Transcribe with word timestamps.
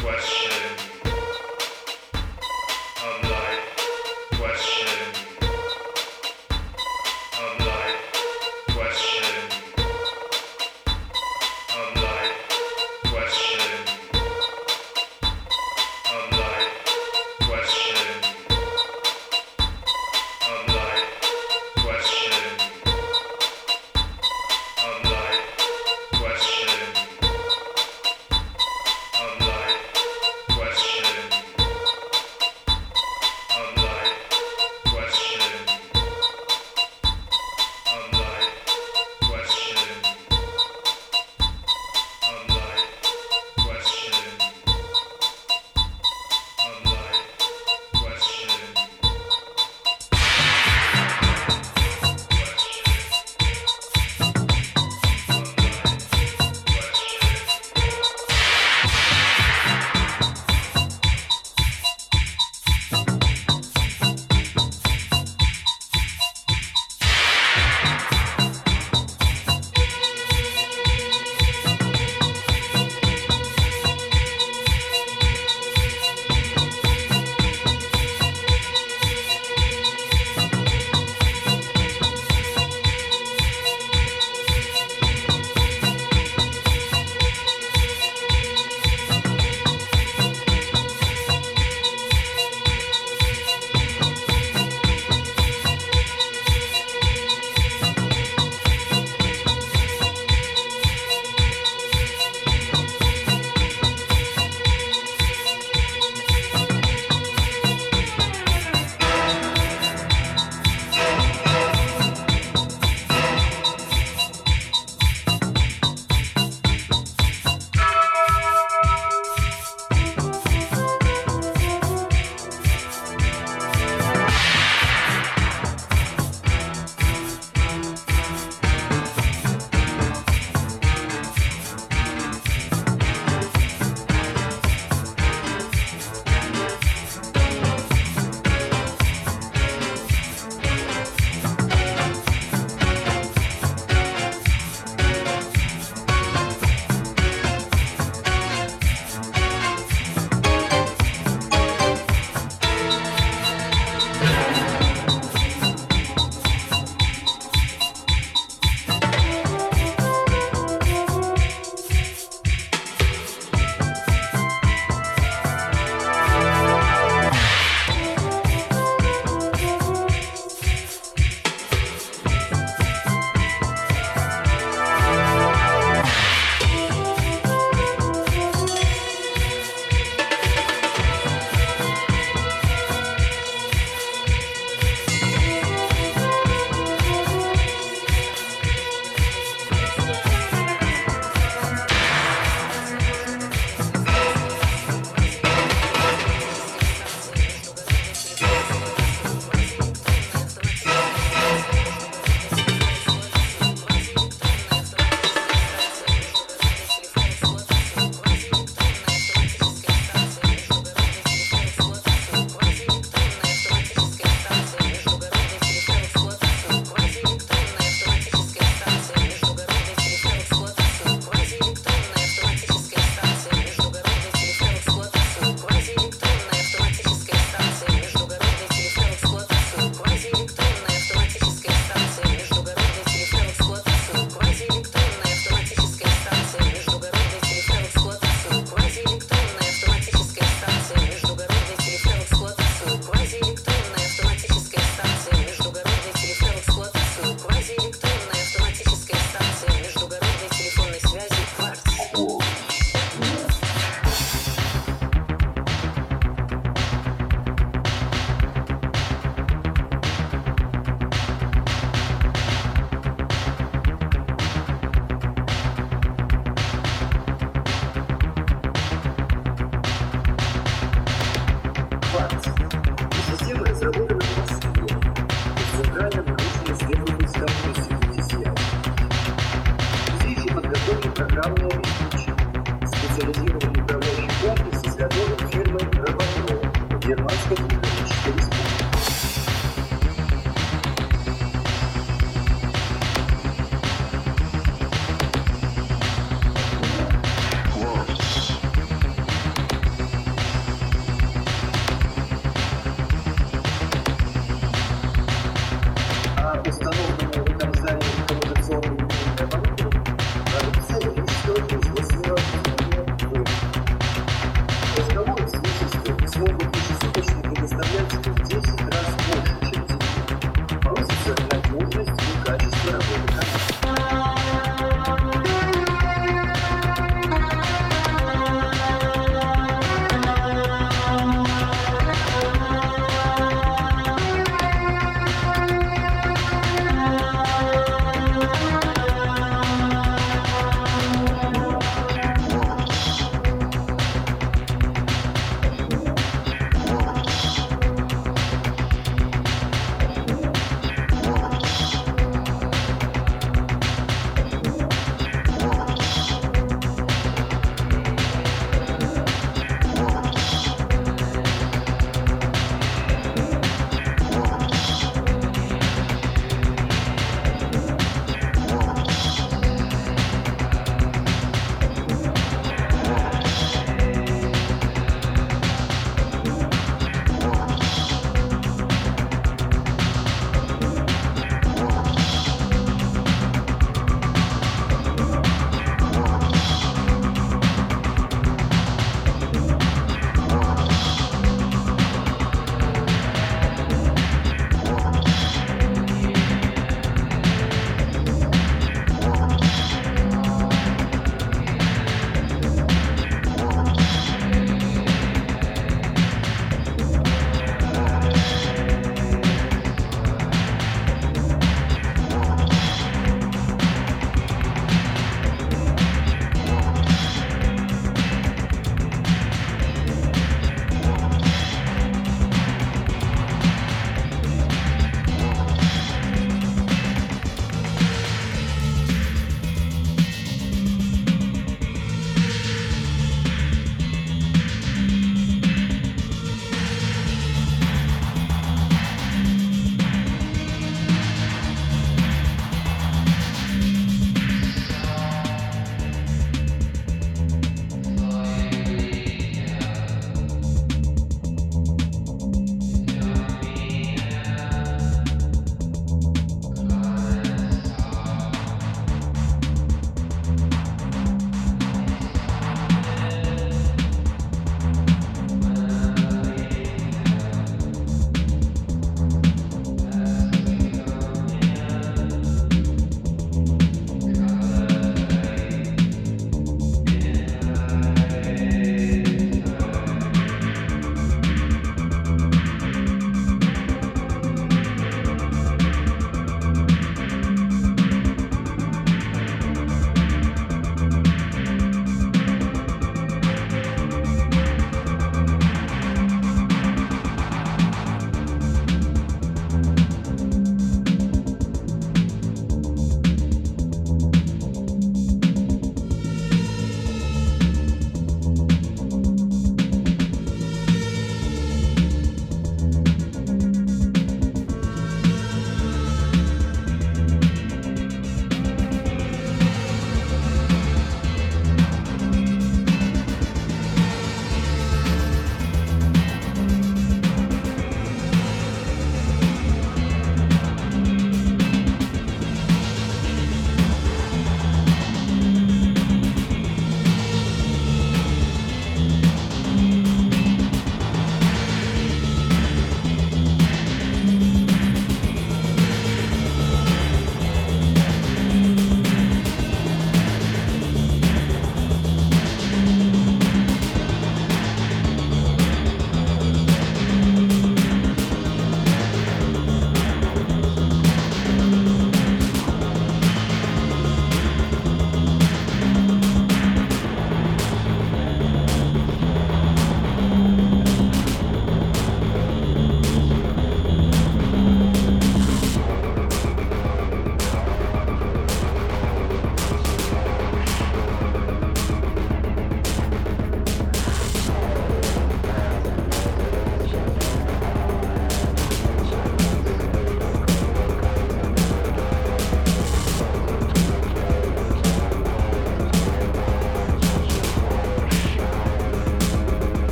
question 0.00 0.37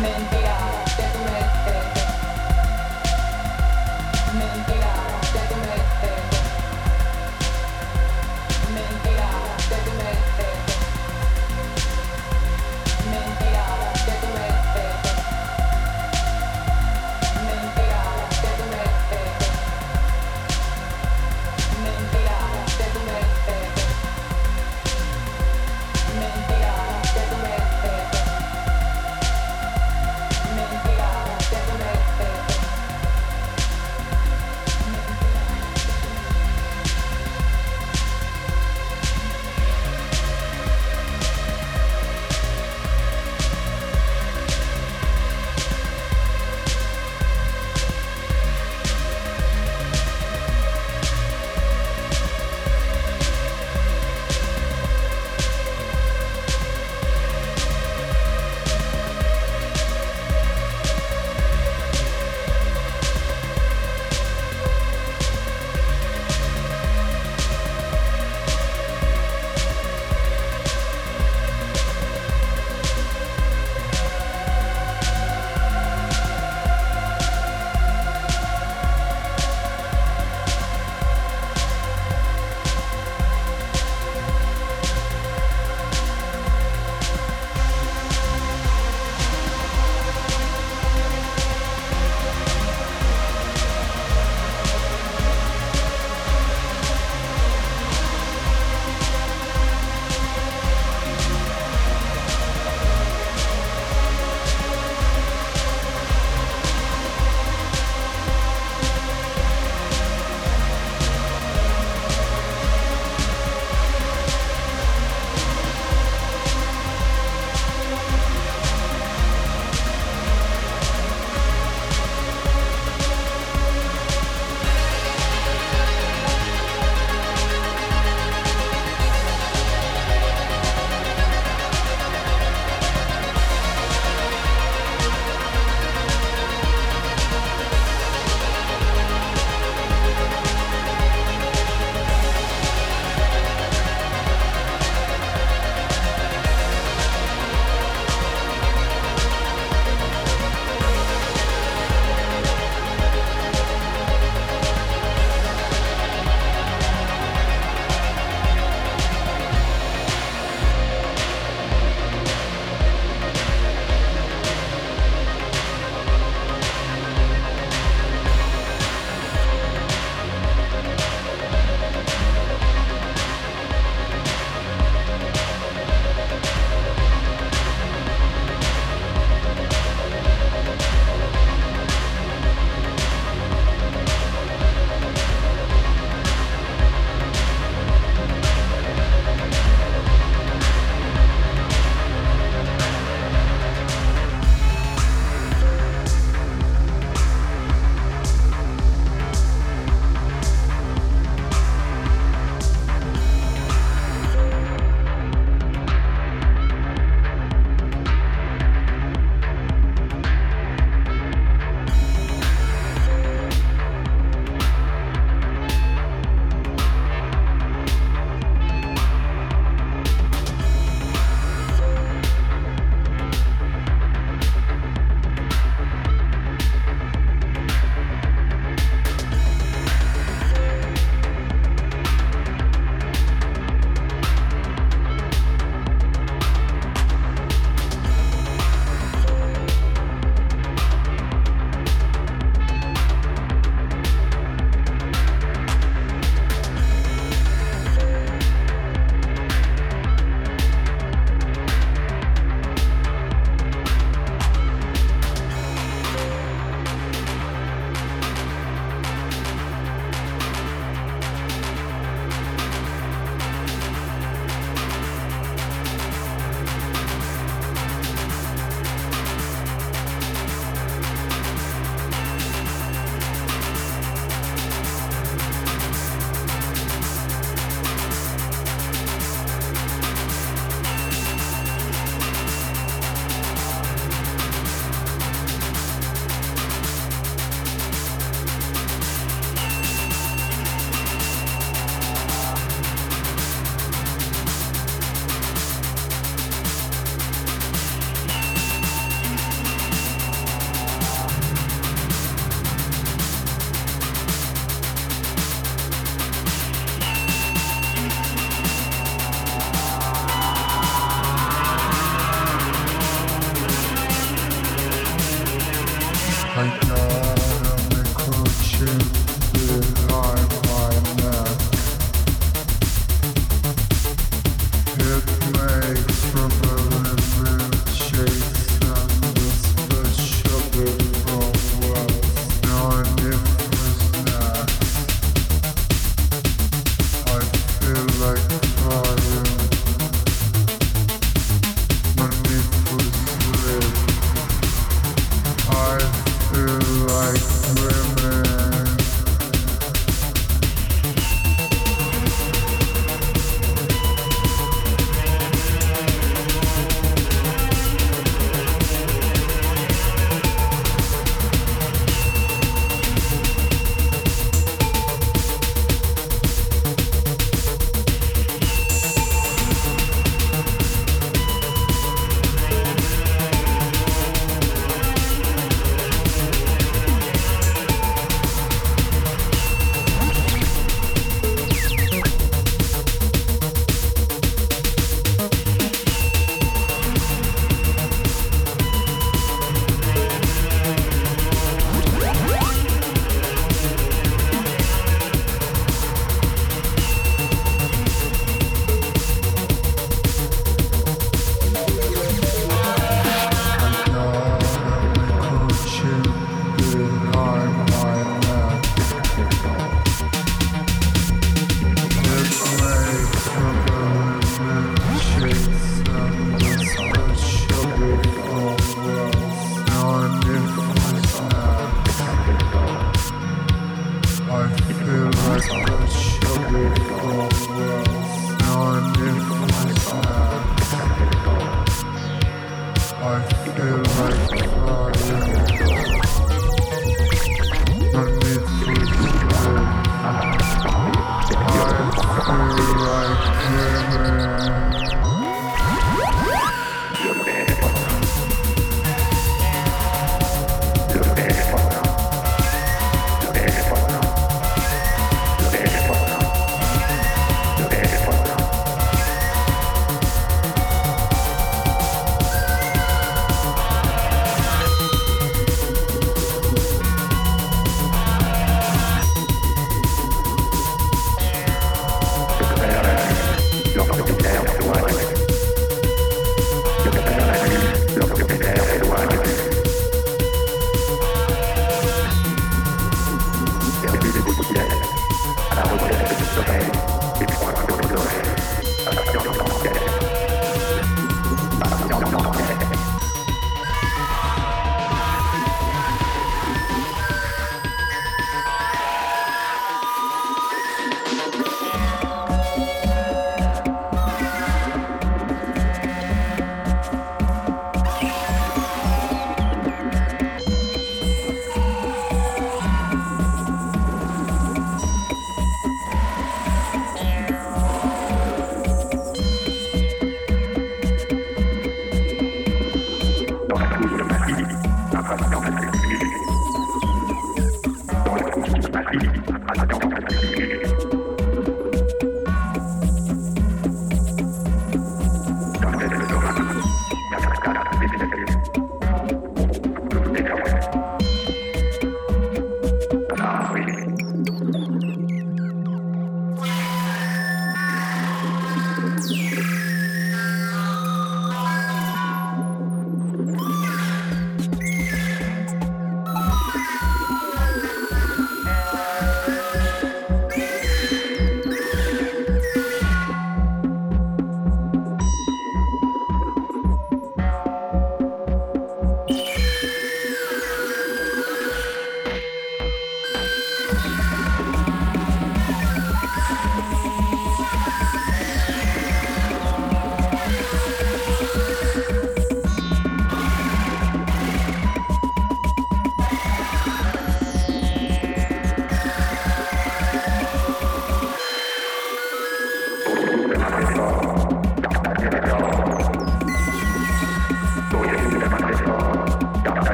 Mentira 0.00 1.13